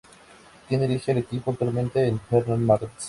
[0.67, 2.89] Quien dirige al equipo actualmente es Hernán Martel.